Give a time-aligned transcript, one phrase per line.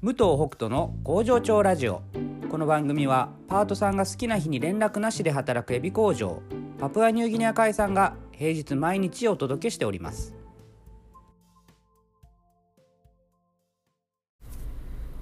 [0.00, 2.02] 武藤北斗の工場長ラジオ。
[2.48, 6.40] この番組はパートさんが好きな日に連絡なしで働くエビ工場
[6.78, 10.34] パプアニューギニア海産が平日毎日お届けしております。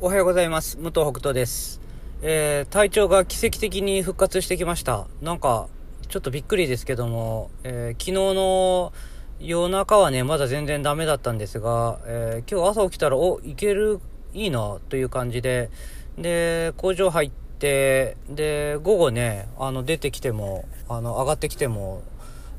[0.00, 0.76] おはようございます。
[0.76, 1.80] 武藤北斗です、
[2.22, 5.06] えー体調が奇跡的に復活してきました。
[5.22, 5.68] なんか
[6.08, 8.92] ちょっとびっくりですけども、えー昨日の
[9.40, 14.00] 夜中はねまだ全然ダメだったんですが、えー今日朝起きたらおいける
[14.34, 15.70] いいなという感じで
[16.18, 22.02] で工場入ってで午後ねあの出てきてもあの上がってきても、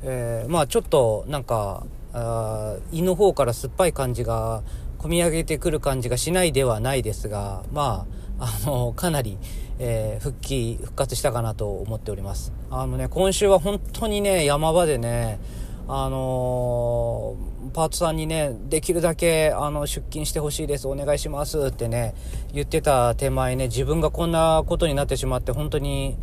[0.01, 4.63] えーまあちょっとなんかあ胃の方から酸っぱい感じが
[4.99, 8.07] 込み上げてくる感じがしないではないですがま
[8.39, 9.37] ああのかなり、
[9.79, 12.51] えー復帰復活したかなと思っております。
[12.71, 15.39] あのね今週は本当にね山場でね
[15.87, 22.13] あのーパートさんにね、できるだけ、あの、出勤してほしいです、お願いしますってね、
[22.53, 26.17] 言ってた手前ね、自分がこんなことになってしまって、本当に、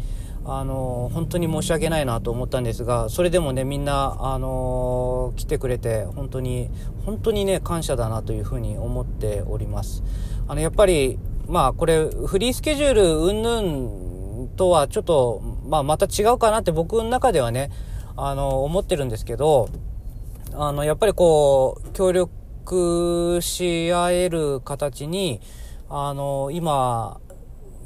[0.44, 6.70] あのー本当に申し訳ないなと思ったんですが、それでもね、みんな、あのー来てくれて、本当に、
[7.04, 10.02] 本当にね、感謝だなというふうに思っております。
[10.48, 17.70] あの、やっぱり、まあ、これ、フリースケジュール、うんぬんとはちょっと、まあ、また違うかなって僕の中ではね、
[18.16, 19.68] あの、思ってるんですけど、
[20.54, 25.40] あの、やっぱりこう、協力し合える形に、
[25.88, 27.20] あの、今、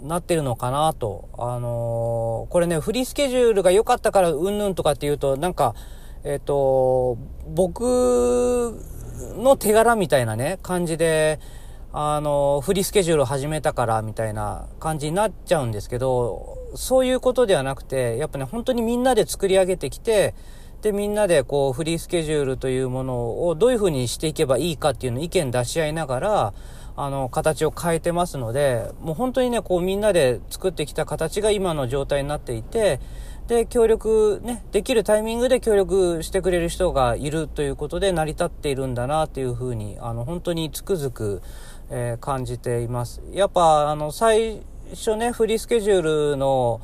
[0.02, 1.28] なってるのかなと。
[1.38, 5.74] あの、これね、フリースケジュールが良かったからうんぬんとかっていうと、なんか、
[6.24, 8.78] えっ、と、僕
[9.36, 11.38] の手柄みたいなね、感じで、
[11.98, 20.34] あの、フリースケジュール始めたからみたいな感じになっちゃうんですけど、そういうことではなくて、やっぱね、本当にみんなで作り上げてきて、
[20.82, 26.54] で、みんなでこう、フリースケジュールというものをどういうふうにしていけばいいかっていうのを意見出し合いながら、
[26.96, 33.00] あの、形を変えてますので、もう本当にね、こう、みんなで作ってきた形が今の状態になっていて、
[33.48, 41.42] で、協力、ね、できるタイミングで協力してくれる人がいるということで成り立っているんだなっていうふうに、あの、本当につくづく、
[41.88, 43.22] えー感じています。
[43.32, 46.80] やっぱ、あの、最初ね、フリースケジュールの、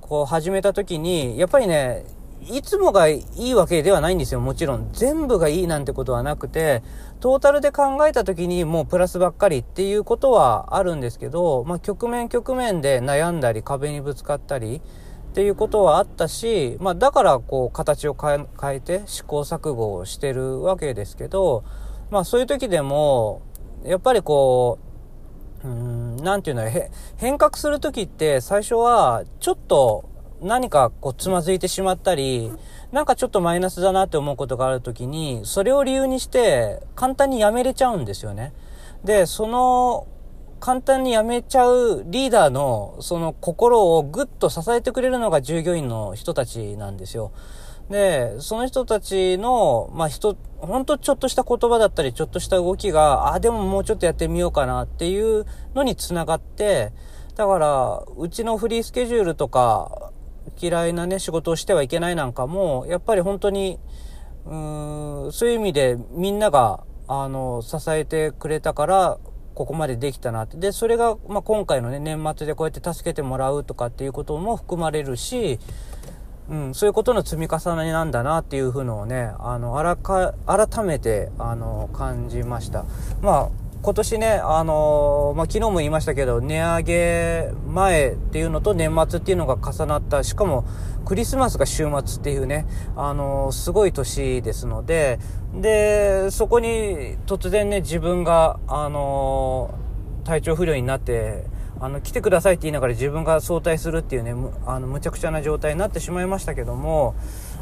[0.00, 2.04] こう、始めた時に、やっぱりね、
[2.50, 4.40] いつもがいいわけではないんですよ。
[4.40, 4.88] もちろん。
[4.92, 6.82] 全部がいいなんてことはなくて、
[7.20, 14.82] トータルで考えた時にもうプラスばっかりっていうことはあるんですけど、まあ、局面局面で悩んだり、壁にぶつかったり、
[15.32, 21.64] っていうことはあったし、まあ、だからこう形を変えて試行錯誤をしてるわけですけど、
[22.10, 23.40] まあそういう時でも、
[23.82, 24.78] やっぱりこ
[25.64, 30.04] う、うーん、なんていうのへ変革する時って最初はちょっと
[30.42, 32.52] 何かこうつまずいてしまったり、
[32.90, 38.52] なんかちょっとマイナスだなって思うことがある時に、それを理由にして簡単にやめれちゃうんですよね。
[39.02, 40.06] で、その
[40.62, 47.32] 簡単に辞めちゃうリーダーのその心をぐっと支えてくれるのが従業員の人たちなんですよ。
[47.90, 56.92] で、その人たちの、まあ人、ほんとちょっとした言葉だったり、ちょっとした動きが、あ、でももうちょっとやってみようかなっていうのにつながって、
[57.34, 60.12] だから、うちのフリースケジュールとか、
[60.60, 63.80] 嫌いなね、仕事をしてはいけないなんかも、やっぱり本当に、
[64.46, 69.18] うーんそういう意味でみんなが、あの、支えてくれたから、
[69.54, 70.56] ここまでできたなって。
[70.56, 75.58] で、それが、まあ、今回のね、年末でこうやって助けてもらうとかっていうことも含まれるし、
[76.50, 82.84] うん、そういうことの積み重ねなんだなっていうふうのをね、あの、あらか、改めて、あの、感じました。
[83.20, 83.48] まあ、
[83.82, 90.64] 今年ね、あのまあ、昨日も言いましたけど、値上げ前っていうのと年末っていうのが重なった、しかも
[91.04, 95.18] クリスマスが週末っていうね、あのすごい年ですので、
[95.54, 99.74] で、そこに突然ね、自分が、あの
[100.24, 101.44] 体調不良になって、
[101.82, 107.16] あの、来てくださいって言いながら自分が早退するっていうね、むあの、むちゃくちゃな状態になってしまいましたけども、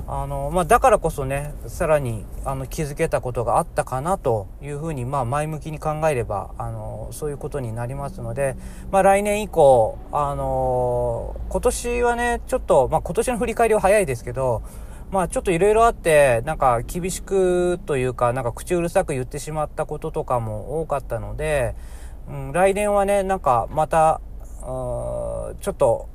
[0.07, 8.57] あの、まあ、だからこそね、さらに、あの、気づけたことがあったかなというふうに、まあ、前向きに考えれば、あの、そういうことになりますので、
[8.91, 14.61] まあ、来年以降、あの、今年はね、ちょっと、まあ、今年の振り返りは早いですけど、
[15.11, 21.75] まあちょっといろいろあって、なんか厳しくというか、なんか口うるさく言ってしまったこととかも多かったので、
[22.29, 24.21] うん、来年はね、なんかまた、
[24.61, 26.09] ちょっと、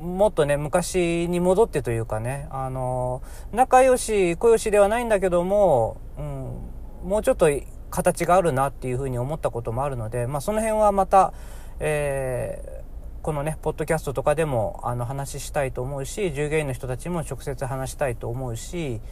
[0.00, 7.48] もっとね、昔に戻ってというかね、あの、仲良し、小良しではないんだけども、うん、もうちょっと
[7.90, 11.32] 形があるなっていうふうに思ったこともあるので、まあその辺はまた、
[11.80, 12.88] えー
[13.20, 19.02] このね、ポッドキャストとかでもあの話したいと思うし、従業員の人たちも直接話したいと思うし、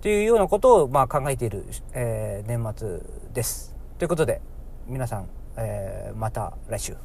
[0.00, 3.00] というようなことをまあ考えている、えー年末
[3.34, 3.74] です。
[3.98, 4.40] ということで、
[4.86, 6.96] 皆さん、えー、また来週。